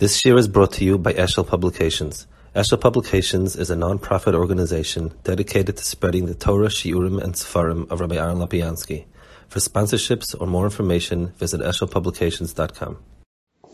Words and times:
This 0.00 0.24
year 0.24 0.38
is 0.38 0.48
brought 0.48 0.72
to 0.72 0.84
you 0.86 0.96
by 0.96 1.12
Eshel 1.12 1.46
Publications. 1.46 2.26
Eshel 2.56 2.80
Publications 2.80 3.54
is 3.54 3.68
a 3.68 3.76
non-profit 3.76 4.34
organization 4.34 5.12
dedicated 5.24 5.76
to 5.76 5.84
spreading 5.84 6.24
the 6.24 6.32
Torah, 6.34 6.68
Shiurim, 6.68 7.22
and 7.22 7.34
Sefarim 7.34 7.86
of 7.90 8.00
Rabbi 8.00 8.16
Aaron 8.16 8.38
Lopiansky. 8.38 9.04
For 9.48 9.58
sponsorships 9.58 10.34
or 10.40 10.46
more 10.46 10.64
information, 10.64 11.34
visit 11.36 11.60
eshelpublications.com. 11.60 12.96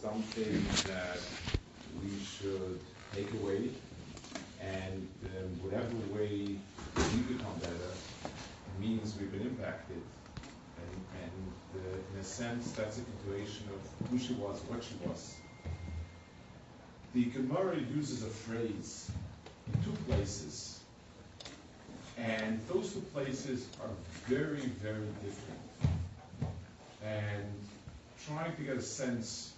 Something 0.03 0.67
that 0.87 1.21
we 2.03 2.19
should 2.25 2.81
take 3.15 3.33
away, 3.35 3.71
and 4.61 5.07
um, 5.27 5.63
whatever 5.63 5.95
way 6.13 6.59
we 6.97 7.35
become 7.35 7.55
better 7.61 7.93
means 8.81 9.15
we've 9.21 9.31
been 9.31 9.43
impacted. 9.43 10.03
And, 10.77 11.23
and 11.23 11.53
uh, 11.77 12.15
in 12.15 12.21
a 12.21 12.25
sense, 12.25 12.73
that's 12.73 12.99
a 12.99 13.03
continuation 13.03 13.69
of 13.69 14.11
who 14.11 14.19
she 14.19 14.33
was, 14.33 14.61
what 14.67 14.83
she 14.83 14.97
was. 15.07 15.36
The 17.17 17.25
Gemara 17.25 17.79
uses 17.95 18.23
a 18.25 18.29
phrase 18.29 19.11
in 19.73 19.83
two 19.83 19.97
places, 20.07 20.79
and 22.19 22.61
those 22.69 22.93
two 22.93 23.01
places 23.01 23.67
are 23.83 23.89
very, 24.27 24.61
very 24.83 25.07
different. 25.25 26.51
And 27.03 27.47
trying 28.27 28.55
to 28.57 28.63
get 28.63 28.77
a 28.77 28.83
sense 28.83 29.55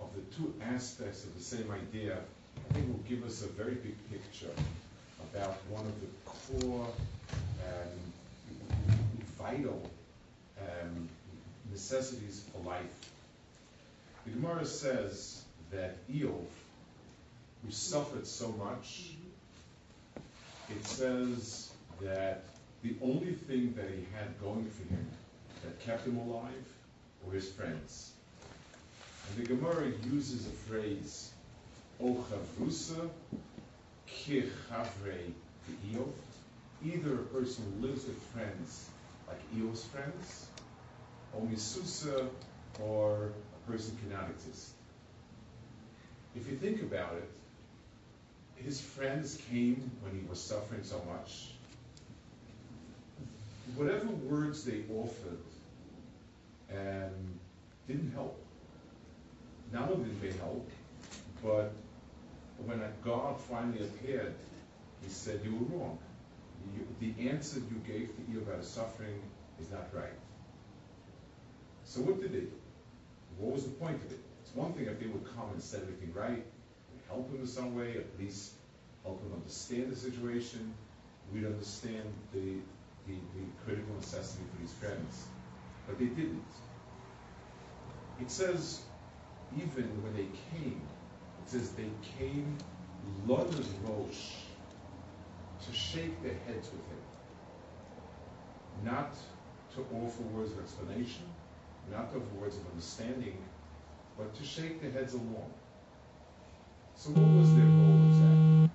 of 0.00 0.08
the 0.14 0.22
two 0.36 0.54
aspects 0.62 1.24
of 1.24 1.36
the 1.36 1.42
same 1.42 1.70
idea, 1.70 2.16
I 2.16 2.72
think 2.72 2.88
will 2.88 3.04
give 3.06 3.24
us 3.24 3.42
a 3.42 3.48
very 3.48 3.74
big 3.74 3.94
picture 4.10 4.54
about 5.34 5.58
one 5.68 5.84
of 5.84 6.00
the 6.00 6.62
core 6.64 6.88
um, 7.68 9.12
vital 9.38 9.90
um, 10.58 11.10
necessities 11.70 12.42
for 12.50 12.66
life. 12.66 13.10
The 14.24 14.30
Gemara 14.30 14.64
says 14.64 15.42
that 15.72 15.96
Eov, 16.10 16.46
who 17.64 17.70
suffered 17.70 18.26
so 18.26 18.48
much, 18.52 19.10
it 20.70 20.84
says 20.84 21.72
that 22.00 22.44
the 22.82 22.94
only 23.02 23.32
thing 23.32 23.74
that 23.76 23.88
he 23.88 24.04
had 24.16 24.40
going 24.40 24.68
for 24.70 24.82
him 24.92 25.06
that 25.62 25.78
kept 25.80 26.06
him 26.06 26.18
alive 26.18 26.64
were 27.24 27.34
his 27.34 27.48
friends. 27.50 28.12
And 29.28 29.44
the 29.44 29.54
Gemara 29.54 29.92
uses 30.10 30.46
a 30.46 30.50
phrase, 30.50 31.30
O 32.00 32.14
chavrusa 32.14 33.08
ki 34.06 34.44
chavrei 34.68 35.32
Eov. 35.92 36.10
Either 36.84 37.14
a 37.14 37.24
person 37.26 37.64
lives 37.80 38.04
with 38.04 38.20
friends 38.34 38.88
like 39.28 39.38
Eov's 39.56 39.84
friends, 39.84 40.46
or 41.32 41.42
misusa, 41.42 42.28
or 42.80 43.30
a 43.66 43.70
person 43.70 43.96
cannot 44.02 44.28
exist. 44.30 44.72
If 46.34 46.48
you 46.50 46.56
think 46.56 46.82
about 46.82 47.14
it, 47.14 47.30
his 48.64 48.80
friends 48.80 49.40
came 49.50 49.90
when 50.00 50.12
he 50.18 50.26
was 50.28 50.40
suffering 50.40 50.82
so 50.82 51.02
much. 51.10 51.52
Whatever 53.76 54.06
words 54.06 54.64
they 54.64 54.82
offered 54.94 55.38
um, 56.70 57.38
didn't 57.86 58.12
help. 58.12 58.38
Not 59.72 59.90
only 59.90 60.10
did 60.10 60.20
they 60.20 60.38
help, 60.38 60.68
but 61.42 61.72
when 62.64 62.80
God 63.02 63.40
finally 63.40 63.80
appeared, 63.80 64.34
he 65.02 65.08
said, 65.08 65.40
You 65.44 65.52
were 65.52 65.78
wrong. 65.78 65.98
You, 66.74 66.86
the 67.00 67.28
answer 67.28 67.58
you 67.58 67.80
gave 67.86 68.08
to 68.14 68.22
Eov 68.32 68.48
about 68.48 68.64
suffering 68.64 69.20
is 69.60 69.70
not 69.70 69.88
right. 69.92 70.12
So 71.84 72.00
what 72.00 72.20
did 72.20 72.32
they 72.32 72.40
do? 72.40 72.52
What 73.38 73.54
was 73.54 73.64
the 73.64 73.70
point 73.70 73.96
of 73.96 74.12
it? 74.12 74.20
It's 74.42 74.54
one 74.54 74.72
thing 74.74 74.86
if 74.86 75.00
they 75.00 75.06
would 75.06 75.24
come 75.34 75.50
and 75.52 75.62
set 75.62 75.82
everything 75.82 76.12
right, 76.14 76.44
help 77.12 77.30
him 77.30 77.40
in 77.40 77.46
some 77.46 77.76
way, 77.76 77.96
at 77.96 78.18
least 78.18 78.52
help 79.04 79.22
him 79.22 79.32
understand 79.34 79.92
the 79.92 79.96
situation. 79.96 80.74
We'd 81.32 81.44
understand 81.46 82.04
the, 82.32 82.56
the, 83.06 83.14
the 83.14 83.44
critical 83.64 83.94
necessity 83.94 84.44
for 84.50 84.62
these 84.62 84.72
friends. 84.72 85.26
But 85.86 85.98
they 85.98 86.06
didn't. 86.06 86.44
It 88.20 88.30
says, 88.30 88.80
even 89.56 89.84
when 90.02 90.14
they 90.14 90.28
came, 90.52 90.80
it 91.44 91.50
says 91.50 91.70
they 91.70 91.90
came 92.18 92.56
Loders 93.26 93.68
Rosh 93.84 94.32
to 95.66 95.72
shake 95.72 96.22
their 96.22 96.36
heads 96.46 96.70
with 96.70 96.84
him. 96.86 97.02
Not 98.84 99.14
to 99.74 99.80
offer 99.96 100.22
words 100.34 100.52
of 100.52 100.60
explanation, 100.60 101.24
not 101.90 102.06
offer 102.06 102.18
words 102.40 102.56
of 102.56 102.66
understanding, 102.70 103.38
but 104.16 104.34
to 104.34 104.44
shake 104.44 104.80
their 104.80 104.90
heads 104.90 105.14
along. 105.14 105.52
So 106.96 107.10
what 107.10 107.40
was 107.40 107.54
their 107.54 107.64
role 107.66 108.06
exactly? 108.08 108.70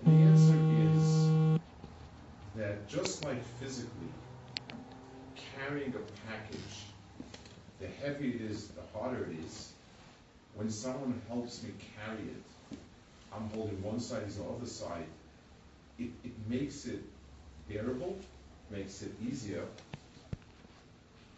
And 0.00 0.06
the 0.06 0.22
answer 0.30 0.58
is 0.96 1.50
that 2.56 2.88
just 2.88 3.22
like 3.24 3.42
physically, 3.60 4.12
carrying 5.36 5.94
a 5.94 6.28
package, 6.28 6.86
the 7.80 7.86
heavier 7.86 8.34
it 8.34 8.50
is, 8.50 8.68
the 8.68 8.82
harder 8.98 9.24
it 9.30 9.38
is. 9.44 9.72
When 10.54 10.70
someone 10.70 11.20
helps 11.28 11.62
me 11.62 11.70
carry 11.96 12.22
it, 12.22 12.78
I'm 13.34 13.48
holding 13.50 13.82
one 13.82 14.00
side, 14.00 14.24
he's 14.24 14.36
the 14.36 14.44
other 14.44 14.66
side. 14.66 15.06
It, 15.98 16.10
it 16.24 16.32
makes 16.48 16.86
it 16.86 17.02
bearable, 17.68 18.18
makes 18.70 19.02
it 19.02 19.12
easier. 19.26 19.64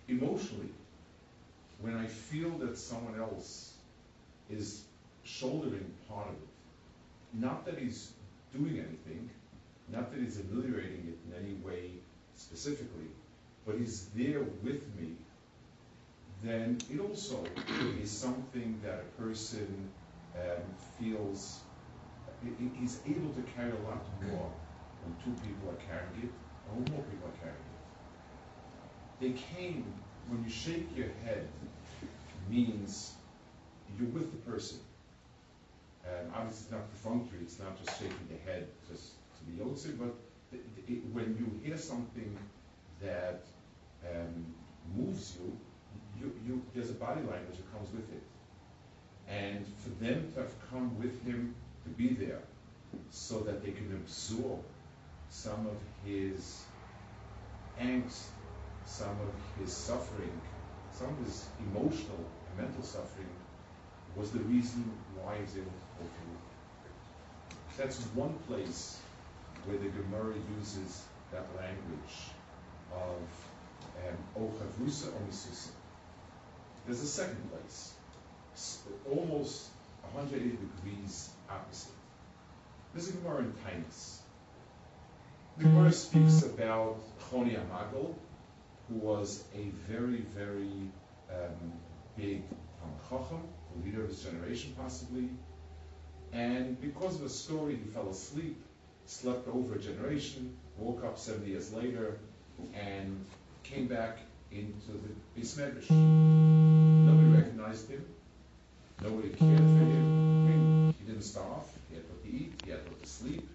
Emotionally, 0.09 0.71
when 1.81 1.97
I 1.97 2.07
feel 2.07 2.51
that 2.59 2.77
someone 2.77 3.19
else 3.21 3.74
is 4.51 4.85
shouldering 5.23 5.91
part 6.09 6.29
of 6.29 6.35
it, 6.35 6.49
not 7.33 7.65
that 7.65 7.79
he's 7.79 8.13
doing 8.53 8.79
anything, 8.79 9.31
not 9.89 10.13
that 10.13 10.21
he's 10.21 10.39
ameliorating 10.41 11.09
it 11.09 11.19
in 11.27 11.45
any 11.45 11.55
way 11.55 11.91
specifically, 12.37 13.09
but 13.67 13.77
he's 13.77 14.07
there 14.15 14.43
with 14.63 14.83
me, 14.99 15.13
then 16.43 16.79
it 16.93 17.01
also 17.01 17.43
is 18.03 18.11
something 18.11 18.79
that 18.85 19.01
a 19.01 19.23
person 19.23 19.89
um, 20.37 20.63
feels 20.99 21.61
he's 22.79 23.01
able 23.07 23.33
to 23.33 23.43
carry 23.57 23.71
a 23.71 23.89
lot 23.89 24.05
more 24.23 24.51
when 25.03 25.17
two 25.25 25.33
people 25.43 25.71
are 25.71 25.81
carrying 25.89 26.25
it, 26.25 26.33
or 26.69 26.77
more 26.93 27.03
people 27.05 27.29
are 27.29 27.39
carrying 27.41 27.57
it. 27.57 27.85
They 29.21 29.57
came, 29.57 29.95
when 30.29 30.45
you 30.45 30.51
shake 30.51 30.95
your 30.97 31.09
head, 31.25 31.49
means 32.51 33.15
you're 33.99 34.09
with 34.09 34.31
the 34.31 34.51
person. 34.51 34.79
And 36.07 36.31
obviously 36.35 36.65
it's 36.65 36.71
not 36.73 36.91
perfunctory, 36.91 37.41
it's 37.43 37.59
not 37.59 37.83
just 37.83 37.99
shaking 37.99 38.29
the 38.29 38.51
head 38.51 38.69
just 38.91 39.13
to 39.39 39.45
be 39.45 39.63
yotze, 39.63 39.99
but 39.99 40.15
it, 40.53 40.65
it, 40.87 41.05
when 41.13 41.37
you 41.39 41.61
hear 41.67 41.79
something 41.79 42.37
that 43.01 43.45
um, 44.05 44.47
moves 44.95 45.37
you, 45.41 45.59
you, 46.21 46.33
you, 46.47 46.63
there's 46.75 46.91
a 46.91 46.95
body 46.95 47.21
language 47.21 47.57
that 47.57 47.73
comes 47.73 47.91
with 47.93 48.09
it. 48.13 48.23
And 49.29 49.65
for 49.83 50.05
them 50.05 50.31
to 50.35 50.41
have 50.41 50.71
come 50.71 50.99
with 50.99 51.25
him 51.25 51.55
to 51.85 51.91
be 51.91 52.09
there 52.09 52.43
so 53.11 53.41
that 53.41 53.65
they 53.65 53.71
can 53.71 53.91
absorb 53.93 54.63
some 55.31 55.67
of 55.67 55.77
his 56.05 56.63
angst, 57.81 58.27
some 58.85 59.09
of 59.09 59.33
his 59.59 59.73
suffering, 59.73 60.41
some 60.93 61.09
of 61.09 61.25
his 61.25 61.47
emotional 61.61 62.25
and 62.51 62.67
mental 62.67 62.85
suffering 62.85 63.27
was 64.17 64.31
the 64.31 64.41
reason 64.41 64.91
why 65.17 65.37
he 65.37 65.43
was 65.43 65.57
able 65.57 65.71
to. 65.71 66.05
That's 67.77 67.99
one 68.15 68.35
place 68.47 68.99
where 69.67 69.79
the 69.79 69.89
Gemara 69.89 70.35
uses 70.59 71.03
that 71.33 71.45
language 71.57 72.17
of 72.93 73.19
um, 74.07 74.43
Ochavrusa 74.43 75.09
or 75.09 75.21
Misusa. 75.29 75.71
There's 76.87 77.01
a 77.01 77.07
second 77.07 77.51
place, 77.51 77.95
almost 79.11 79.69
180 80.13 80.59
degrees 80.77 81.31
opposite. 81.51 81.93
This 82.95 83.09
is 83.09 83.17
Gemara 83.17 83.39
in 83.39 83.53
Taanis. 83.53 84.19
The 85.59 85.65
Gemara 85.65 85.93
speaks 85.93 86.43
about 86.43 86.99
Choni 87.31 87.57
Amagel, 87.57 88.15
who 88.89 88.95
was 88.95 89.43
a 89.57 89.71
very, 89.89 90.25
very 90.37 90.71
um, 91.31 91.73
big 92.17 92.43
Chacham, 93.09 93.43
the 93.75 93.87
leader 93.87 94.03
of 94.03 94.09
his 94.09 94.23
generation 94.23 94.75
possibly. 94.79 95.29
And 96.33 96.81
because 96.81 97.17
of 97.17 97.23
a 97.23 97.29
story, 97.29 97.77
he 97.77 97.91
fell 97.91 98.09
asleep, 98.09 98.57
slept 99.07 99.47
over 99.49 99.75
a 99.75 99.79
generation, 99.79 100.57
woke 100.79 101.05
up 101.05 101.19
70 101.19 101.49
years 101.49 101.73
later, 101.73 102.19
and 102.75 103.25
came 103.63 103.87
back 103.87 104.19
into 104.51 104.93
the 104.93 105.41
Beis 105.41 105.55
Medrash. 105.57 105.91
Nobody 105.91 107.29
recognized 107.29 107.89
him. 107.89 108.05
Nobody 109.03 109.29
cared 109.29 109.59
for 109.59 109.65
him. 109.65 110.95
He 110.99 111.05
didn't 111.07 111.23
starve. 111.23 111.65
He 111.89 111.97
had 111.97 112.05
what 112.05 112.25
to 112.25 112.31
eat. 112.31 112.53
He 112.65 112.71
had 112.71 112.81
what 112.89 113.03
to 113.03 113.09
sleep. 113.09 113.49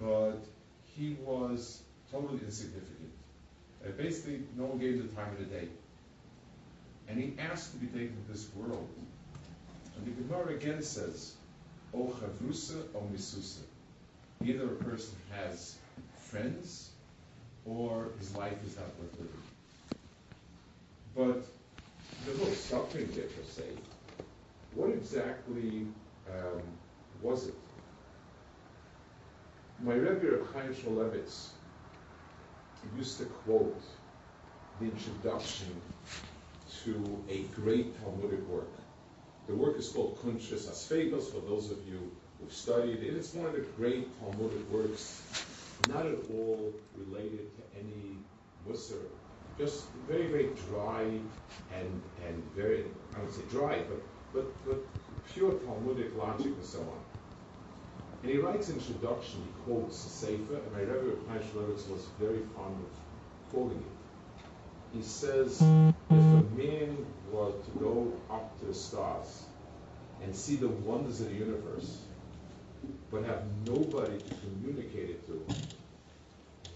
But 0.00 0.38
he 0.96 1.16
was 1.24 1.82
totally 2.10 2.40
insignificant. 2.44 3.10
Uh, 3.84 3.90
basically, 3.92 4.42
no 4.56 4.64
one 4.64 4.78
gave 4.78 4.94
him 4.94 5.08
the 5.08 5.14
time 5.14 5.30
of 5.32 5.38
the 5.38 5.44
day. 5.44 5.68
And 7.08 7.18
he 7.18 7.34
asked 7.38 7.72
to 7.72 7.78
be 7.78 7.86
taken 7.86 8.16
to 8.24 8.32
this 8.32 8.48
world. 8.54 8.88
Gemara 10.02 10.54
again 10.54 10.82
says, 10.82 11.34
O 11.92 12.12
chavrusa 12.20 12.82
o 12.94 13.00
misusa. 13.12 13.60
Either 14.44 14.64
a 14.64 14.84
person 14.84 15.16
has 15.32 15.76
friends 16.16 16.90
or 17.64 18.08
his 18.18 18.34
life 18.36 18.56
is 18.66 18.76
not 18.76 18.86
worth 18.98 19.18
living. 19.18 19.42
But 21.14 21.46
there's 22.24 22.38
no 22.38 22.54
suffering 22.54 23.08
there 23.14 23.24
per 23.24 23.44
se. 23.48 23.64
What 24.74 24.90
exactly 24.90 25.86
um, 26.28 26.62
was 27.22 27.46
it? 27.48 27.54
My 29.82 29.94
Rebbe 29.94 30.30
Reb 30.30 30.52
Chaim 30.52 30.74
Shmulevitz 30.74 31.48
used 32.96 33.18
to 33.18 33.24
quote 33.24 33.80
the 34.80 34.86
introduction 34.86 35.68
to 36.84 37.24
a 37.28 37.42
great 37.60 38.00
Talmudic 38.02 38.46
work. 38.48 38.68
The 39.46 39.54
work 39.54 39.76
is 39.76 39.90
called 39.90 40.18
Kuntres 40.20 40.68
HaSfeikos, 40.68 41.30
for 41.30 41.40
those 41.40 41.70
of 41.70 41.86
you 41.86 42.10
who've 42.40 42.52
studied 42.52 43.02
it. 43.02 43.14
It's 43.14 43.34
one 43.34 43.46
of 43.46 43.52
the 43.52 43.60
great 43.76 44.08
Talmudic 44.18 44.70
works, 44.70 45.22
not 45.86 46.06
at 46.06 46.18
all 46.32 46.72
related 46.96 47.50
to 47.56 47.78
any 47.78 48.16
Musar, 48.66 49.02
just 49.58 49.90
very, 50.08 50.28
very 50.28 50.48
dry 50.70 51.02
and, 51.74 52.02
and 52.26 52.42
very, 52.56 52.86
I 53.14 53.20
would 53.20 53.32
say 53.32 53.42
dry, 53.50 53.82
but, 53.88 54.02
but, 54.32 54.66
but 54.66 54.78
pure 55.34 55.52
Talmudic 55.52 56.16
logic 56.16 56.46
and 56.46 56.64
so 56.64 56.80
on. 56.80 57.00
And 58.22 58.32
he 58.32 58.38
writes 58.38 58.70
in 58.70 58.78
introduction, 58.78 59.42
he 59.42 59.52
quotes 59.70 60.06
a 60.06 60.08
Sefer, 60.08 60.54
and 60.54 60.72
my 60.72 60.80
Rebbe 60.80 61.16
Chaim 61.28 61.42
Shmulevitz 61.42 61.90
was 61.90 62.06
very 62.18 62.40
fond 62.56 62.82
of 62.82 63.52
quoting 63.52 63.78
it. 63.78 64.03
He 64.94 65.02
says, 65.02 65.60
if 65.60 65.64
a 66.10 66.44
man 66.56 67.04
were 67.32 67.50
to 67.50 67.70
go 67.80 68.12
up 68.30 68.56
to 68.60 68.66
the 68.66 68.74
stars 68.74 69.42
and 70.22 70.34
see 70.34 70.54
the 70.54 70.68
wonders 70.68 71.20
of 71.20 71.30
the 71.30 71.34
universe, 71.34 71.98
but 73.10 73.24
have 73.24 73.42
nobody 73.66 74.18
to 74.18 74.34
communicate 74.36 75.10
it 75.10 75.26
to, 75.26 75.44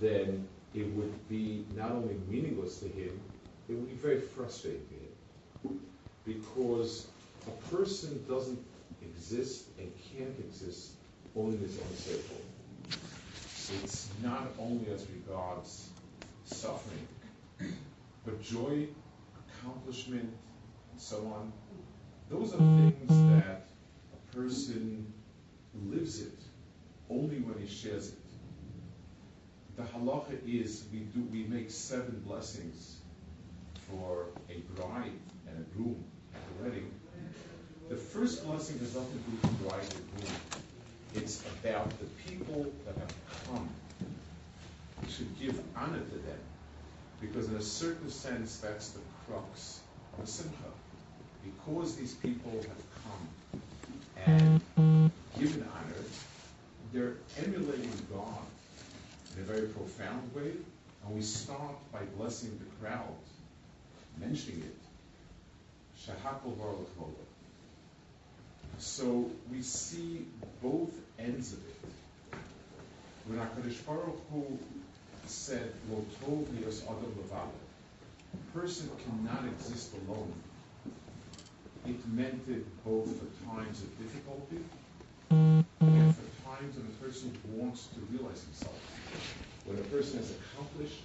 then 0.01 0.49
it 0.75 0.87
would 0.95 1.29
be 1.29 1.65
not 1.77 1.93
only 1.93 2.17
meaningless 2.29 2.81
to 2.81 2.89
him, 2.89 3.21
it 3.69 3.75
would 3.75 3.89
be 3.89 3.95
very 3.95 4.21
frustrating 4.21 4.85
to 4.89 5.69
him. 5.69 5.81
Because 6.27 7.07
a 7.47 7.77
person 7.77 8.25
doesn't 8.29 8.59
exist 9.01 9.67
and 9.79 9.93
can't 10.13 10.37
exist 10.41 10.91
only 11.37 11.57
in 11.57 11.63
his 11.63 11.79
own 11.79 11.97
circle. 11.97 12.37
It's 13.83 14.09
not 14.25 14.49
only 14.59 14.91
as 14.93 15.07
regards 15.11 15.89
suffering, 16.45 17.07
but 18.25 18.43
joy, 18.43 18.87
accomplishment, 19.49 20.31
and 20.93 21.01
so 21.01 21.19
on. 21.35 21.53
Those 22.31 22.55
are 22.55 22.59
things 22.59 23.09
that 23.09 23.69
a 24.13 24.37
person 24.37 25.13
lives 25.75 26.21
it 26.21 26.39
only 27.11 27.41
when 27.41 27.59
he 27.59 27.67
shares 27.67 28.09
it. 28.09 28.19
The 29.77 29.83
halacha 29.85 30.37
is 30.47 30.85
we 30.93 31.01
do 31.01 31.23
we 31.31 31.45
make 31.45 31.71
seven 31.71 32.23
blessings 32.27 32.97
for 33.89 34.27
a 34.51 34.59
bride 34.75 35.13
and 35.47 35.57
a 35.59 35.77
groom 35.77 36.05
at 36.35 36.41
the 36.49 36.65
wedding. 36.65 36.91
The 37.89 37.97
first 37.97 38.45
blessing 38.45 38.79
has 38.81 38.95
nothing 38.95 39.13
to 39.13 39.31
do 39.31 39.39
with 39.41 39.43
the 39.43 39.65
bride 39.65 39.81
and 39.81 40.27
groom. 40.27 40.37
It's 41.15 41.43
about 41.61 41.91
the 41.99 42.07
people 42.31 42.67
that 42.85 42.97
have 42.99 43.15
come 43.47 43.69
to 45.17 45.23
give 45.41 45.59
honor 45.75 46.01
to 46.01 46.15
them. 46.17 46.39
Because 47.21 47.49
in 47.49 47.57
a 47.57 47.63
certain 47.63 48.11
sense, 48.11 48.59
that's 48.59 48.91
the 48.91 49.01
crux 49.27 49.81
of 50.17 50.25
a 50.25 50.27
simcha. 50.27 50.53
Because 51.45 51.97
these 51.97 52.15
people 52.15 52.53
have 52.53 52.83
come 53.05 53.63
and 54.27 55.11
given 55.39 55.67
honor, 55.75 56.05
they're 56.93 57.15
emulating 57.39 57.91
God 58.13 58.47
in 59.37 59.43
a 59.43 59.45
very 59.45 59.69
profound 59.69 60.35
way. 60.35 60.53
And 61.05 61.15
we 61.15 61.23
start 61.23 61.77
by 61.93 62.01
blessing 62.17 62.59
the 62.59 62.87
crowd, 62.87 63.15
mentioning 64.21 64.61
it. 64.61 64.75
So 68.79 69.31
we 69.51 69.63
see 69.63 70.25
both 70.63 70.91
ends 71.19 71.53
of 71.53 71.59
it. 71.59 72.39
When 73.27 73.39
HaKadosh 73.39 73.85
Baruch 73.85 74.21
Hu 74.31 74.59
said, 75.29 75.73
Lo 75.91 76.05
tov 76.21 76.47
lios 76.47 76.83
adam 76.85 77.13
levado, 77.17 77.53
a 78.35 78.59
person 78.59 78.91
cannot 79.05 79.45
exist 79.47 79.93
alone. 79.95 80.33
It 81.87 82.07
meant 82.09 82.43
it 82.49 82.65
both 82.85 83.09
for 83.09 83.27
times 83.47 83.83
of 83.83 83.99
difficulty 83.99 84.65
and 85.31 86.15
for 86.15 86.49
times 86.49 86.77
when 86.77 86.87
a 86.87 87.05
person 87.05 87.37
wants 87.53 87.89
to 87.89 88.01
realize 88.11 88.43
himself. 88.45 88.81
When 89.65 89.79
a 89.79 89.83
person 89.83 90.19
has 90.19 90.33
accomplished, 90.33 91.01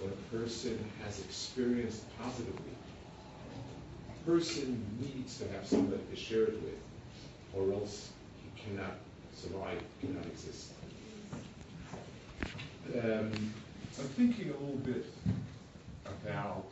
when 0.00 0.12
a 0.12 0.36
person 0.36 0.78
has 1.04 1.20
experienced 1.20 2.02
positively, 2.18 2.74
a 4.10 4.30
person 4.30 4.84
needs 5.00 5.38
to 5.38 5.48
have 5.48 5.66
somebody 5.66 6.02
to 6.10 6.16
share 6.16 6.44
it 6.44 6.62
with, 6.62 6.80
or 7.54 7.72
else 7.72 8.10
he 8.42 8.62
cannot 8.62 8.94
survive, 9.34 9.80
cannot 10.00 10.26
exist. 10.26 10.72
Um, 12.94 13.32
I'm 13.98 14.08
thinking 14.18 14.50
a 14.50 14.52
little 14.52 14.82
bit 14.84 15.06
about 16.04 16.66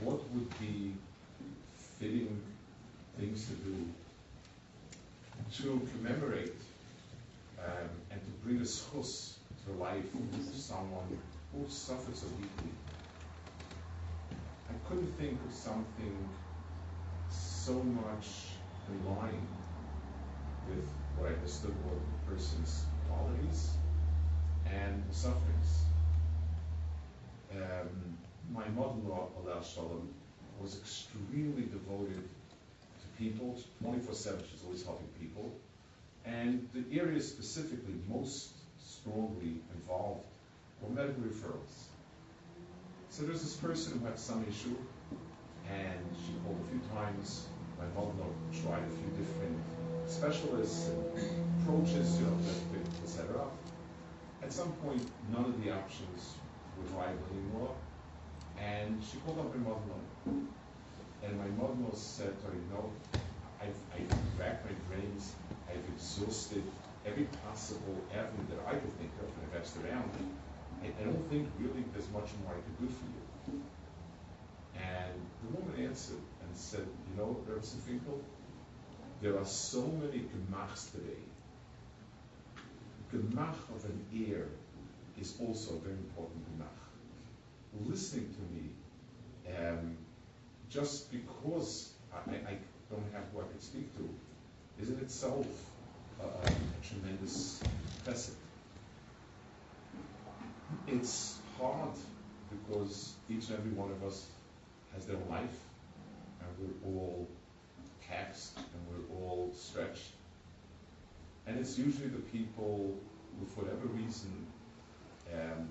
what 0.00 0.30
would 0.30 0.60
be 0.60 0.94
fitting 1.98 2.40
things 3.18 3.48
to 3.48 3.54
do 3.54 3.88
to 5.54 5.88
commemorate 5.96 6.54
um, 7.58 7.88
and 8.12 8.20
to 8.20 8.30
bring 8.44 8.58
a 8.58 8.60
zchus 8.60 9.34
to 9.64 9.72
life 9.72 10.04
of 10.14 10.54
someone 10.54 11.18
who 11.52 11.68
suffered 11.68 12.16
so 12.16 12.28
deeply. 12.28 12.70
I 14.70 14.88
couldn't 14.88 15.18
think 15.18 15.40
of 15.48 15.52
something 15.52 16.28
so 17.28 17.72
much 17.82 18.28
in 18.88 19.16
line 19.16 19.48
with 20.68 20.88
what 21.18 21.32
I 21.32 21.34
understood 21.34 21.74
were 21.84 21.96
the 21.96 22.32
person's 22.32 22.84
qualities 23.08 23.78
sufferings. 25.24 25.70
Um, 27.56 28.18
my 28.52 28.68
mother-in-law, 28.76 29.28
Allah 29.40 29.64
Shalom, 29.64 30.12
was 30.60 30.76
extremely 30.76 31.62
devoted 31.62 32.28
to 33.00 33.06
people, 33.16 33.58
24-7, 33.82 34.42
she's 34.50 34.62
always 34.66 34.84
helping 34.84 35.08
people. 35.18 35.50
And 36.26 36.68
the 36.74 37.00
areas 37.00 37.26
specifically 37.26 37.94
most 38.06 38.50
strongly 38.78 39.54
involved 39.74 40.26
were 40.82 40.90
medical 40.90 41.22
referrals. 41.22 41.88
So 43.08 43.22
there's 43.22 43.42
this 43.42 43.56
person 43.56 43.98
who 43.98 44.04
had 44.04 44.18
some 44.18 44.44
issue, 44.46 44.76
and 45.70 46.00
she 46.20 46.32
called 46.44 46.60
a 46.60 46.70
few 46.70 46.80
times. 46.94 47.46
My 47.78 47.86
mother 47.98 48.12
in 48.12 48.18
law 48.18 48.32
tried 48.62 48.84
a 48.84 48.94
few 49.00 49.10
different 49.16 49.56
specialists 50.06 50.88
and 50.88 51.62
approaches, 51.62 52.18
you 52.18 52.26
know, 52.26 52.36
etc. 53.02 53.46
At 54.44 54.52
some 54.52 54.72
point, 54.84 55.00
none 55.32 55.46
of 55.46 55.64
the 55.64 55.70
options 55.72 56.34
were 56.76 56.84
viable 56.92 57.24
anymore, 57.32 57.74
and 58.60 59.02
she 59.02 59.16
called 59.24 59.38
up 59.38 59.48
my 59.56 59.70
mother-in-law. 59.70 60.44
And 61.24 61.38
my 61.38 61.48
mother-in-law 61.56 61.94
said 61.94 62.38
to 62.40 62.46
her, 62.48 62.52
you 62.52 62.68
know, 62.70 62.92
I've, 63.62 63.80
I've 63.96 64.12
racked 64.38 64.66
my 64.66 64.76
brains, 64.86 65.32
I've 65.70 65.80
exhausted 65.96 66.62
every 67.06 67.26
possible 67.48 67.96
avenue 68.12 68.44
that 68.50 68.60
I 68.68 68.72
could 68.72 68.92
think 68.98 69.12
of, 69.22 69.32
and 69.32 69.48
I've 69.48 69.62
asked 69.62 69.78
around. 69.78 70.10
I, 70.82 70.88
I 70.88 71.04
don't 71.04 71.26
think 71.30 71.48
really 71.58 71.82
there's 71.94 72.10
much 72.10 72.28
more 72.44 72.52
I 72.52 72.60
could 72.60 72.78
do 72.84 72.88
for 72.92 73.06
you. 73.16 73.62
And 74.76 75.14
the 75.40 75.56
woman 75.56 75.88
answered 75.88 76.20
and 76.42 76.54
said, 76.54 76.84
you 77.08 77.16
know, 77.16 77.34
Rabbi 77.48 77.64
Finkel, 77.64 78.20
there 79.22 79.38
are 79.38 79.46
so 79.46 79.86
many 79.86 80.28
gemachs 80.28 80.92
today 80.92 81.16
gemach 83.14 83.56
of 83.74 83.84
an 83.84 84.04
ear 84.12 84.48
is 85.20 85.36
also 85.40 85.74
a 85.74 85.78
very 85.78 85.94
important 85.94 86.42
gemach. 86.48 87.88
Listening 87.88 88.34
to 88.34 88.42
me, 88.54 89.56
um, 89.56 89.96
just 90.68 91.10
because 91.12 91.92
I, 92.12 92.30
I, 92.30 92.56
don't 92.90 93.04
have 93.12 93.24
who 93.32 93.40
I 93.40 93.44
can 93.50 93.60
speak 93.60 93.96
to, 93.96 94.08
is 94.80 94.90
in 94.90 94.98
itself 94.98 95.46
a, 96.20 96.24
a 96.24 96.52
tremendous 96.86 97.62
blessing. 98.04 98.34
It's 100.86 101.38
hard 101.58 101.96
because 102.50 103.14
each 103.30 103.48
and 103.48 103.58
every 103.58 103.72
one 103.72 103.90
of 103.90 104.04
us 104.04 104.26
has 104.92 105.06
their 105.06 105.16
own 105.16 105.28
life, 105.30 105.58
and 106.40 106.50
we're 106.58 106.88
all 106.88 107.28
taxed 108.08 108.58
and 108.58 108.66
we're 108.88 109.16
all 109.16 109.52
stretched 109.54 110.10
and 111.46 111.58
it's 111.58 111.78
usually 111.78 112.08
the 112.08 112.22
people 112.32 112.94
who, 113.38 113.46
for 113.46 113.62
whatever 113.62 113.86
reason, 113.88 114.46
um, 115.32 115.68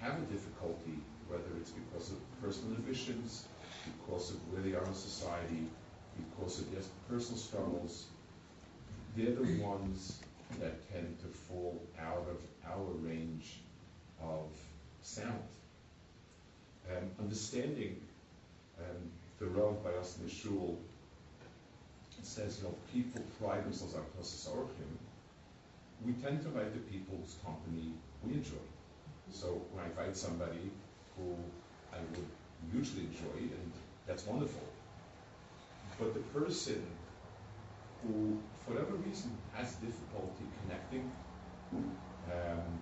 have 0.00 0.18
a 0.18 0.26
difficulty, 0.32 0.98
whether 1.28 1.56
it's 1.60 1.70
because 1.70 2.10
of 2.10 2.18
personal 2.42 2.74
ambitions, 2.76 3.46
because 3.84 4.30
of 4.30 4.36
where 4.52 4.62
they 4.62 4.74
are 4.74 4.84
in 4.84 4.94
society, 4.94 5.66
because 6.16 6.60
of 6.60 6.72
their 6.72 6.82
personal 7.08 7.38
struggles, 7.38 8.06
they're 9.16 9.34
the 9.34 9.62
ones 9.62 10.20
that 10.60 10.90
tend 10.92 11.18
to 11.20 11.26
fall 11.26 11.80
out 12.00 12.26
of 12.28 12.70
our 12.70 12.84
range 13.00 13.60
of 14.20 14.46
sound. 15.02 15.42
Um, 16.90 17.10
understanding 17.20 18.00
um, 18.78 19.10
the 19.38 19.46
Rav 19.46 19.82
by 19.84 19.90
us 19.90 20.18
shul 20.28 20.78
says, 22.22 22.58
you 22.58 22.68
know, 22.68 22.74
people 22.92 23.22
pride 23.40 23.64
themselves 23.64 23.94
on 23.94 24.02
hachnosas 24.02 24.48
orchim. 24.48 25.11
We 26.04 26.12
tend 26.14 26.42
to 26.42 26.48
invite 26.48 26.72
the 26.74 26.80
people 26.80 27.16
whose 27.22 27.36
company 27.44 27.94
we 28.24 28.34
enjoy. 28.34 28.66
So 29.30 29.62
when 29.72 29.84
I 29.84 29.88
invite 29.88 30.16
somebody 30.16 30.70
who 31.16 31.36
I 31.92 31.98
would 31.98 32.26
mutually 32.72 33.06
enjoy, 33.06 33.54
and 33.54 33.72
that's 34.06 34.26
wonderful. 34.26 34.62
But 35.98 36.14
the 36.14 36.20
person 36.34 36.82
who, 38.02 38.42
for 38.64 38.72
whatever 38.74 38.96
reason, 38.96 39.30
has 39.54 39.74
difficulty 39.76 40.44
connecting, 40.62 41.12
um, 41.72 42.78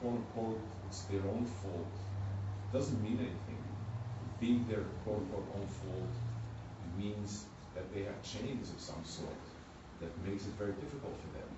quote 0.00 0.14
unquote, 0.14 0.62
it's 0.86 1.02
their 1.02 1.22
own 1.22 1.44
fault, 1.44 1.94
doesn't 2.72 3.02
mean 3.02 3.18
anything. 3.18 3.62
Being 4.38 4.66
their 4.68 4.84
quote 5.04 5.18
unquote 5.18 5.48
own 5.58 5.66
fault 5.66 6.14
means 6.96 7.46
that 7.74 7.92
they 7.92 8.02
have 8.02 8.22
chains 8.22 8.70
of 8.70 8.80
some 8.80 9.04
sort 9.04 9.42
that 10.00 10.10
makes 10.24 10.44
it 10.46 10.54
very 10.54 10.72
difficult 10.72 11.18
for 11.20 11.38
them. 11.38 11.48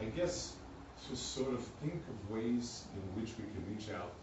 I 0.00 0.04
guess 0.06 0.56
to 1.08 1.16
sort 1.16 1.52
of 1.54 1.62
think 1.82 2.02
of 2.08 2.30
ways 2.30 2.84
in 2.94 3.02
which 3.20 3.32
we 3.38 3.44
can 3.44 3.64
reach 3.72 3.90
out 3.90 4.14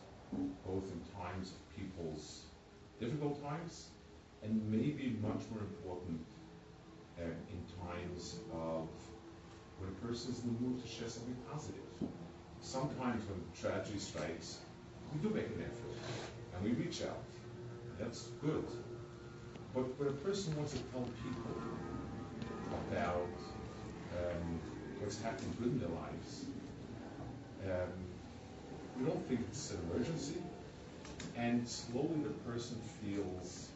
both 0.65 0.91
in 0.91 1.01
times 1.21 1.51
of 1.51 1.75
people's 1.75 2.43
difficult 2.99 3.41
times 3.43 3.89
and 4.43 4.61
maybe 4.69 5.17
much 5.21 5.41
more 5.51 5.61
important 5.61 6.25
uh, 7.19 7.23
in 7.23 7.61
times 7.87 8.37
of 8.53 8.87
when 9.79 9.89
a 9.89 10.07
person 10.07 10.31
is 10.31 10.43
in 10.43 10.53
the 10.53 10.61
mood 10.61 10.81
to 10.81 10.87
share 10.87 11.09
something 11.09 11.35
positive. 11.51 11.81
Sometimes 12.59 13.23
when 13.25 13.41
tragedy 13.59 13.99
strikes, 13.99 14.59
we 15.13 15.19
do 15.19 15.33
make 15.33 15.47
an 15.47 15.63
effort 15.63 15.97
and 16.55 16.63
we 16.63 16.71
reach 16.83 17.01
out. 17.03 17.23
That's 17.99 18.29
good. 18.41 18.65
But 19.73 19.97
when 19.99 20.09
a 20.09 20.17
person 20.23 20.55
wants 20.57 20.73
to 20.73 20.79
tell 20.91 21.07
people 21.23 21.61
about 22.89 23.29
um, 24.17 24.59
what's 25.01 25.21
happening 25.21 25.53
good 25.59 25.71
in 25.73 25.79
their 25.79 25.89
lives, 25.89 26.45
um, 27.65 27.91
we 28.99 29.05
don't 29.05 29.27
think 29.27 29.41
it's 29.49 29.71
an 29.71 29.79
emergency, 29.89 30.37
and 31.35 31.67
slowly 31.67 32.21
the 32.23 32.51
person 32.51 32.79
feels 33.01 33.69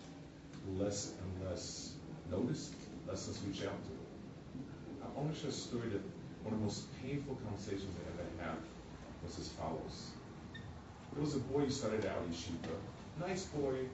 less 0.77 1.13
and 1.19 1.49
less 1.49 1.93
noticed, 2.31 2.73
less 3.07 3.27
and 3.27 3.35
less 3.35 3.45
reached 3.45 3.63
out 3.65 3.79
to. 3.83 5.05
I 5.05 5.19
want 5.19 5.33
to 5.33 5.39
share 5.39 5.49
a 5.49 5.53
story 5.53 5.89
that 5.89 6.01
one 6.43 6.53
of 6.53 6.59
the 6.59 6.65
most 6.65 6.85
painful 7.01 7.37
conversations 7.43 7.89
I 7.97 8.21
ever 8.21 8.49
had 8.49 8.57
was 9.23 9.39
as 9.39 9.49
follows. 9.49 10.11
There 11.13 11.23
was 11.23 11.35
a 11.35 11.39
boy 11.39 11.61
who 11.61 11.71
started 11.71 12.05
out 12.05 12.21
in 12.27 12.33
yeshiva, 12.33 12.75
nice 13.25 13.45
boy, 13.45 13.87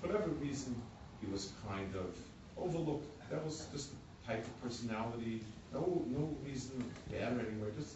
for 0.00 0.08
whatever 0.08 0.28
reason, 0.30 0.74
he 1.20 1.30
was 1.30 1.52
kind 1.66 1.94
of 1.94 2.16
overlooked. 2.56 3.06
That 3.30 3.44
was 3.44 3.66
just 3.72 3.90
the 3.90 3.97
type 4.28 4.44
of 4.44 4.62
personality, 4.62 5.42
no 5.72 6.04
no 6.06 6.36
reason 6.44 6.84
bad 7.10 7.32
or 7.36 7.40
anywhere, 7.40 7.70
just 7.78 7.94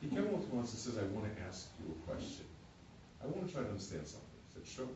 he 0.00 0.08
came 0.08 0.26
up 0.26 0.48
to 0.48 0.54
once 0.54 0.70
and 0.72 0.78
says, 0.78 0.96
I 0.96 1.02
want 1.14 1.26
to 1.34 1.42
ask 1.42 1.68
you 1.80 1.92
a 1.92 2.10
question. 2.10 2.44
I 3.22 3.26
want 3.26 3.48
to 3.48 3.52
try 3.52 3.62
to 3.62 3.68
understand 3.68 4.06
something. 4.06 4.28
I 4.50 4.54
said, 4.54 4.66
sure. 4.66 4.88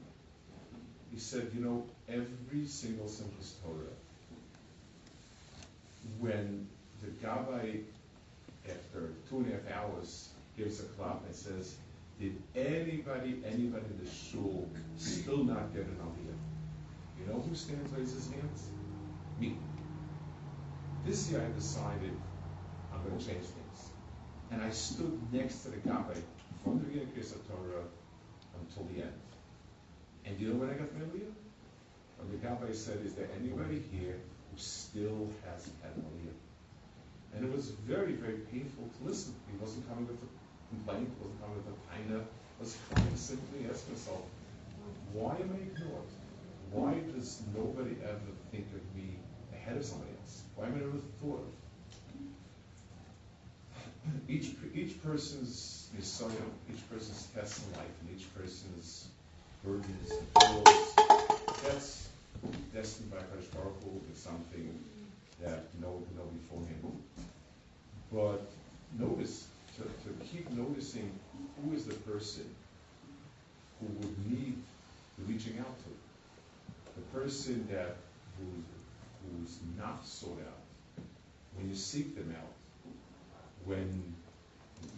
He 1.13 1.19
said, 1.19 1.51
you 1.53 1.61
know, 1.61 1.85
every 2.09 2.67
single 2.67 3.07
Simchas 3.07 3.55
Torah, 3.63 3.97
when 6.21 6.69
the 7.03 7.09
Gabbai, 7.27 7.83
after 8.65 9.11
two 9.29 9.39
and 9.39 9.53
a 9.53 9.73
half 9.73 9.83
hours, 9.83 10.29
gives 10.57 10.81
a 10.81 10.85
clap 10.85 11.25
and 11.27 11.35
says, 11.35 11.75
did 12.21 12.41
anybody, 12.55 13.43
anybody 13.45 13.85
in 13.91 14.05
the 14.05 14.11
shul 14.11 14.69
still 14.97 15.43
not 15.43 15.75
get 15.75 15.83
an 15.83 15.99
aliyah? 16.01 16.39
You 17.19 17.33
know 17.33 17.41
who 17.41 17.55
stands, 17.57 17.91
raises 17.93 18.31
hands? 18.31 18.69
Me. 19.41 19.57
This 21.05 21.31
year 21.31 21.43
I 21.43 21.53
decided 21.59 22.13
I'm 22.93 23.03
going 23.03 23.19
to 23.19 23.27
change 23.27 23.45
things. 23.45 23.91
And 24.51 24.63
I 24.63 24.71
stood 24.71 25.19
next 25.33 25.63
to 25.65 25.71
the 25.71 25.79
Gabbai 25.79 26.21
from 26.63 26.79
the 26.79 26.85
beginning 26.85 27.09
of 27.19 27.49
Torah 27.49 27.85
until 28.61 28.85
the 28.95 29.03
end. 29.03 29.21
And 30.25 30.39
you 30.39 30.49
know 30.49 30.61
when 30.61 30.71
I 30.71 30.75
got 30.75 30.89
Aliyah? 30.95 31.33
When 32.19 32.31
the 32.31 32.39
Gabbai 32.47 32.75
said, 32.75 33.01
is 33.05 33.15
there 33.15 33.29
anybody 33.41 33.83
here 33.91 34.15
who 34.15 34.59
still 34.59 35.29
hasn't 35.45 35.75
had 35.83 35.97
an 35.97 36.05
Aliyah? 36.07 36.39
And 37.35 37.45
it 37.47 37.53
was 37.53 37.71
very, 37.71 38.13
very 38.13 38.39
painful 38.53 38.89
to 38.99 39.09
listen. 39.09 39.35
He 39.51 39.57
wasn't 39.59 39.89
coming 39.89 40.07
with 40.07 40.23
a 40.23 40.31
complaint, 40.69 41.11
he 41.11 41.25
wasn't 41.25 41.41
coming 41.43 41.57
with 41.57 41.75
a 41.75 41.79
taina, 41.91 42.23
was 42.61 42.77
coming 42.95 43.17
simply 43.17 43.67
ask 43.69 43.87
himself, 43.87 44.23
why 45.13 45.35
am 45.35 45.51
I 45.51 45.61
ignored? 45.67 46.11
Why 46.71 46.95
does 47.15 47.43
nobody 47.57 47.97
ever 48.05 48.33
think 48.51 48.67
of 48.73 48.97
me 48.97 49.17
ahead 49.63 49.77
of 49.77 49.85
somebody 49.85 50.11
else? 50.21 50.43
Why 50.57 50.67
am 50.67 50.75
I 50.75 51.25
thought 51.25 51.39
of? 51.39 51.53
each 54.29 54.51
each 54.75 55.03
person's 55.03 55.89
nisayon, 55.97 56.51
each 56.73 56.89
person's 56.91 57.27
test 57.35 57.63
in 57.65 57.73
life, 57.79 57.95
and 58.01 58.19
each 58.19 58.35
person's 58.35 59.09
burdens 59.65 60.11
and 60.11 60.35
tools, 60.35 60.97
that's 61.63 62.09
destined 62.75 63.11
by 63.11 63.19
Kadosh 63.19 63.53
Baruch 63.53 63.83
Hu 63.85 64.01
is 64.13 64.19
something 64.19 64.83
that 65.41 65.63
no 65.81 65.89
one 65.89 66.05
can 66.07 66.17
know 66.17 66.29
beforehand. 66.43 67.03
But 68.13 68.43
notice, 68.99 69.47
to, 69.77 69.83
to 69.83 70.25
keep 70.25 70.51
noticing 70.51 71.11
who 71.57 71.73
is 71.75 71.85
the 71.85 71.95
person 71.95 72.49
who 73.81 73.87
would 73.87 74.31
need 74.31 74.57
reaching 75.27 75.59
out 75.59 75.77
to. 75.79 75.91
The 76.97 77.21
person 77.21 77.67
that 77.71 77.97
who's, 78.39 78.65
who's 79.25 79.59
not 79.79 80.05
sought 80.07 80.41
out. 80.47 81.05
When 81.55 81.69
you 81.69 81.75
seek 81.75 82.17
them 82.17 82.35
out, 82.39 82.53
when 83.65 84.15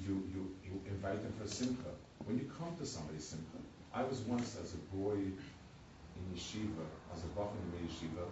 you, 0.06 0.22
you, 0.32 0.54
you 0.64 0.80
invite 0.86 1.22
them 1.22 1.32
for 1.38 1.44
a 1.44 1.48
simcha, 1.48 1.90
when 2.24 2.38
you 2.38 2.50
come 2.58 2.74
to 2.78 2.86
somebody's 2.86 3.24
simcha. 3.24 3.58
I 3.92 4.02
was 4.02 4.20
once 4.20 4.56
as 4.62 4.74
a 4.74 4.96
boy 4.96 5.12
in 5.14 6.34
yeshiva, 6.34 6.84
as 7.14 7.22
a 7.22 7.26
bach 7.28 7.52
in 7.52 7.86
yeshiva, 7.86 8.26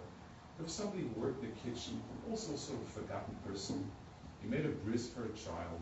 there 0.57 0.65
was 0.65 0.73
somebody 0.73 1.03
who 1.03 1.21
worked 1.21 1.43
in 1.43 1.49
the 1.49 1.71
kitchen, 1.71 2.01
also 2.29 2.55
sort 2.55 2.79
of 2.79 2.87
forgotten 2.89 3.35
person. 3.47 3.89
He 4.41 4.47
made 4.47 4.65
a 4.65 4.69
bris 4.69 5.09
for 5.09 5.23
a 5.23 5.29
child, 5.29 5.81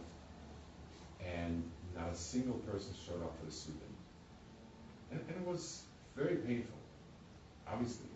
and 1.25 1.63
not 1.95 2.09
a 2.11 2.15
single 2.15 2.55
person 2.59 2.93
showed 3.05 3.21
up 3.21 3.37
for 3.39 3.45
the 3.45 3.51
sudan. 3.51 3.79
And, 5.11 5.19
and 5.27 5.35
it 5.35 5.47
was 5.47 5.83
very 6.15 6.35
painful, 6.37 6.77
obviously. 7.67 8.07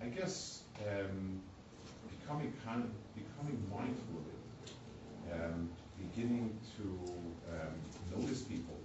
I 0.00 0.06
guess 0.06 0.62
um, 0.86 1.40
becoming 2.10 2.52
kind 2.64 2.84
of, 2.84 2.90
becoming 3.14 3.58
mindful 3.70 4.20
of 4.20 4.26
it 4.28 4.38
um, 5.32 5.68
beginning 5.98 6.58
to 6.76 6.82
um, 7.50 7.74
notice 8.14 8.42
people 8.42 8.76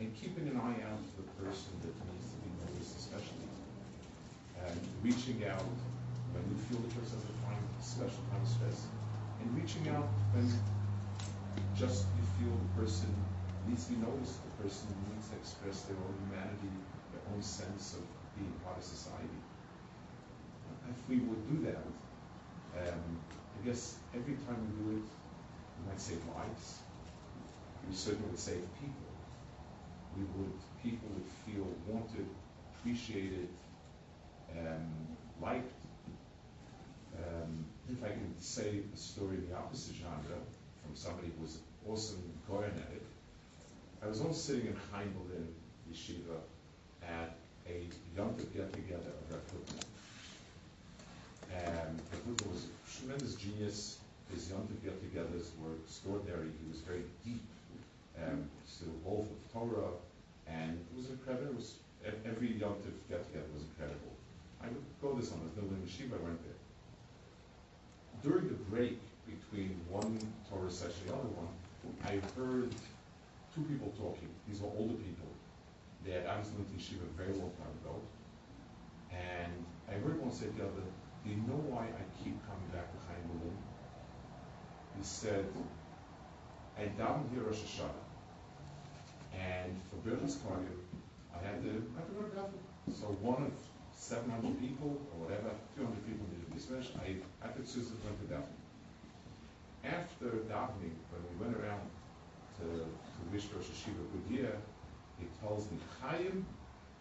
and 0.00 0.14
keeping 0.16 0.48
an 0.48 0.56
eye 0.58 0.82
out 0.90 0.98
for 1.14 1.22
the 1.22 1.34
person 1.42 1.72
that 1.82 1.94
needs 2.10 2.26
to 2.34 2.38
be 2.42 2.50
noticed 2.58 2.98
especially. 2.98 3.46
And 4.58 4.78
reaching 5.02 5.42
out 5.46 5.66
when 6.32 6.42
you 6.48 6.58
feel 6.66 6.78
the 6.80 6.92
person 6.96 7.18
has 7.18 7.28
a 7.28 7.38
time, 7.46 7.62
special 7.78 8.22
kind 8.30 8.42
of 8.42 8.48
stress. 8.48 8.86
And 9.42 9.50
reaching 9.58 9.88
out 9.90 10.06
when 10.32 10.46
just 11.74 12.06
you 12.18 12.24
feel 12.38 12.54
the 12.54 12.72
person 12.82 13.10
needs 13.66 13.86
to 13.86 13.94
be 13.94 14.00
noticed, 14.02 14.38
the 14.42 14.62
person 14.62 14.86
needs 15.10 15.28
to 15.30 15.36
express 15.36 15.82
their 15.86 15.98
own 15.98 16.14
humanity, 16.26 16.72
their 17.10 17.22
own 17.34 17.42
sense 17.42 17.94
of 17.94 18.02
being 18.38 18.52
part 18.64 18.78
of 18.78 18.84
society. 18.84 19.38
If 20.92 21.08
we 21.08 21.16
would 21.16 21.48
do 21.48 21.66
that, 21.66 22.92
um, 22.92 23.02
I 23.58 23.66
guess 23.66 23.96
every 24.14 24.34
time 24.34 24.56
we 24.60 24.84
do 24.84 24.98
it, 24.98 25.04
we 25.04 25.88
might 25.88 26.00
save 26.00 26.20
lives. 26.36 26.78
We 27.88 27.94
certainly 27.94 28.28
would 28.28 28.38
save 28.38 28.62
people. 28.80 29.10
We 30.16 30.24
would, 30.36 30.52
people 30.82 31.08
would 31.14 31.26
feel 31.46 31.66
wanted, 31.86 32.26
appreciated, 32.76 33.48
um, 34.58 34.90
liked. 35.40 35.72
Um, 37.16 37.64
if 37.90 38.04
I 38.04 38.08
can 38.08 38.34
say 38.38 38.80
a 38.92 38.96
story 38.96 39.36
in 39.36 39.48
the 39.48 39.56
opposite 39.56 39.96
genre 39.96 40.38
from 40.82 40.94
somebody 40.94 41.28
who 41.36 41.42
was 41.42 41.58
awesome 41.88 42.22
going 42.48 42.70
at 42.70 42.92
it, 42.92 43.06
I 44.02 44.08
was 44.08 44.20
once 44.20 44.38
sitting 44.38 44.66
in 44.66 44.76
Chaim 44.90 45.14
Berlin 45.14 45.48
Yeshiva 45.90 46.36
at 47.02 47.36
a 47.68 47.86
Yom 48.16 48.34
get 48.52 48.72
together 48.72 49.12
of 49.30 49.30
Rav 49.30 49.91
And 51.52 52.00
Rav 52.26 52.50
was 52.50 52.66
a 52.66 52.98
tremendous 52.98 53.34
genius, 53.34 53.98
his 54.32 54.50
Yom 54.50 54.66
get-togethers 54.82 55.52
were 55.60 55.76
extraordinary. 55.84 56.48
He 56.62 56.68
was 56.70 56.80
very 56.80 57.04
deep, 57.24 57.44
um, 58.16 58.48
still 58.66 58.88
involved 58.88 59.28
with 59.30 59.52
Torah, 59.52 59.92
and 60.48 60.78
it 60.78 60.96
was 60.96 61.10
incredible. 61.10 61.52
It 61.52 61.56
was, 61.56 61.74
every 62.24 62.52
Yom 62.56 62.76
get-together 63.08 63.52
was 63.52 63.62
incredible. 63.62 64.12
I 64.62 64.68
would 64.68 64.84
go 65.02 65.14
this 65.18 65.32
on 65.32 65.40
no, 65.56 65.62
when 65.68 65.82
Yeshiva 65.82 66.16
I 66.16 66.22
went 66.22 66.40
there. 66.44 66.60
During 68.22 68.48
the 68.48 68.60
break 68.70 68.98
between 69.26 69.74
one 69.90 70.18
Torah 70.48 70.70
session 70.70 71.02
and 71.06 71.10
the 71.10 71.14
other 71.14 71.32
one, 71.34 71.52
I 72.06 72.22
heard 72.38 72.70
two 73.54 73.62
people 73.66 73.92
talking. 73.98 74.28
These 74.48 74.60
were 74.60 74.70
older 74.78 74.94
people. 74.94 75.28
They 76.04 76.12
had 76.12 76.24
to 76.24 76.74
Yeshiva 76.78 77.02
a 77.02 77.14
very 77.18 77.34
long 77.34 77.50
time 77.58 77.74
ago. 77.82 78.00
And 79.10 79.52
I 79.90 79.98
heard 79.98 80.20
one 80.20 80.32
say 80.32 80.46
to 80.46 80.52
the 80.52 80.64
other, 80.64 80.86
you 81.24 81.36
know 81.46 81.60
why 81.70 81.86
I 81.86 82.04
keep 82.18 82.34
coming 82.46 82.68
back 82.74 82.90
to 82.90 82.98
Chaim 83.06 83.22
Berlin? 83.30 83.56
He 84.98 85.04
said, 85.04 85.46
I 86.78 86.90
davened 86.98 87.30
here 87.32 87.46
Rosh 87.46 87.62
Hashanah. 87.62 88.02
And 89.38 89.72
for 89.88 89.96
Birchas 90.02 90.36
Kohanim, 90.42 90.82
I 91.32 91.38
had 91.46 91.62
to, 91.62 91.70
I 91.70 92.00
had 92.02 92.06
to 92.10 92.14
go 92.18 92.22
to 92.26 92.34
daven. 92.36 92.60
So 92.90 93.06
one 93.22 93.42
of 93.46 93.52
700 93.94 94.58
people, 94.60 94.98
or 95.14 95.16
whatever, 95.24 95.54
200 95.78 95.94
people 96.04 96.26
needed 96.26 96.50
to 96.50 96.52
be 96.52 96.62
I, 96.98 97.22
I 97.46 97.48
could 97.54 97.64
choose 97.64 97.88
to 97.88 97.96
went 98.02 98.18
to 98.18 98.28
daven. 98.34 98.52
After 99.86 100.42
davening, 100.50 100.98
when 101.10 101.22
we 101.30 101.34
went 101.38 101.54
around 101.56 101.86
to, 102.60 102.66
to 102.66 103.20
wish 103.32 103.46
Rosh 103.54 103.70
Yeshiva 103.70 104.02
good 104.10 104.26
year, 104.38 104.54
he 105.18 105.26
tells 105.40 105.70
me, 105.70 105.78
Chaim, 106.02 106.44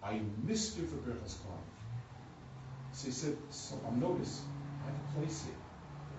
I 0.04 0.22
missed 0.46 0.78
you 0.78 0.86
for 0.86 0.98
Birchas 0.98 1.42
Kohanim. 1.42 1.81
So 3.02 3.08
he 3.08 3.14
said, 3.14 3.38
so 3.50 3.82
I'm 3.88 4.00
noticed, 4.00 4.42
I 4.84 4.86
have 4.86 4.96
a 4.96 5.20
place 5.20 5.44
here. 5.44 5.56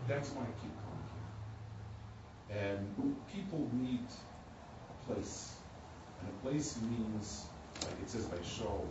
That's 0.08 0.30
why 0.30 0.42
I 0.42 0.52
keep 0.60 0.74
coming 0.82 1.06
here. 2.50 2.58
And 2.58 3.14
people 3.32 3.70
need 3.72 4.04
a 4.90 5.06
place. 5.06 5.54
And 6.18 6.28
a 6.28 6.32
place 6.44 6.76
means, 6.82 7.44
like 7.82 8.00
it 8.02 8.10
says 8.10 8.24
by 8.24 8.38
Shaul, 8.38 8.84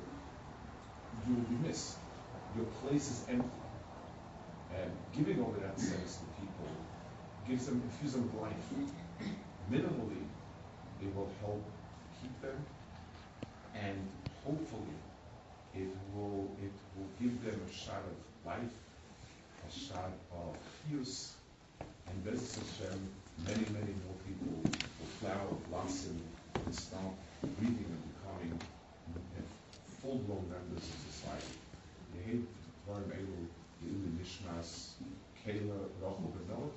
you 1.28 1.36
will 1.36 1.42
be 1.42 1.68
missed. 1.68 1.98
Your 2.56 2.64
place 2.82 3.12
is 3.12 3.26
empty. 3.28 3.50
And 4.74 4.90
giving 5.14 5.44
over 5.44 5.60
that 5.60 5.78
sense 5.78 6.16
to 6.16 6.26
people 6.40 6.70
gives 7.46 7.66
them, 7.66 7.82
infuse 7.84 8.14
them 8.14 8.32
life. 8.42 8.54
Minimally, 9.70 10.24
it 11.02 11.14
will 11.14 11.30
help 11.42 11.62
keep 12.22 12.42
them, 12.42 12.56
and 13.76 13.98
hopefully, 14.46 14.96
it 15.76 15.90
will 16.14 16.48
it 16.62 16.72
will 16.96 17.10
give 17.22 17.44
them 17.46 17.60
a 17.68 17.74
shot 17.74 18.04
of 18.04 18.46
life, 18.46 18.74
a 19.68 19.72
shot 19.72 20.12
of 20.34 20.58
peace, 20.90 21.34
and 21.80 22.26
B'ezras 22.26 22.60
Hashem, 22.60 23.00
many, 23.46 23.66
many 23.72 23.94
more 24.04 24.18
people 24.28 24.62
will 24.64 25.12
flower, 25.20 25.54
blossom, 25.70 26.20
and 26.66 26.76
start 26.76 27.14
breathing 27.58 27.86
and 27.88 28.04
becoming 28.12 28.60
full-blown 30.02 30.46
members 30.50 30.84
of 30.84 30.98
society. 31.14 31.56
Yehi 32.18 32.44
Dvarim 32.88 33.12
Elu 33.16 33.40
Yehu 33.86 34.08
Nishmas 34.20 34.98
Kayla 35.46 35.78
Rochel 36.02 36.72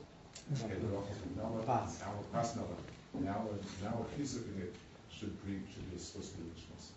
Kayla 0.55 0.89
Rochel 0.93 1.17
Benot, 1.35 1.67
Pas. 1.67 2.03
Pas 2.33 2.57
Noah. 2.57 3.25
Now, 3.25 3.49
now 3.83 4.05
a 4.05 4.21
chizuk 4.21 4.47
in 4.55 4.63
it 4.63 4.75
should 5.11 5.35
be 5.47 5.61
should 5.73 5.91
be 5.91 5.99
supposed 5.99 6.33
to 6.33 6.39
be 6.39 6.45
Nishmas. 6.51 6.93